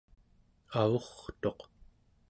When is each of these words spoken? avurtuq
avurtuq 0.79 1.59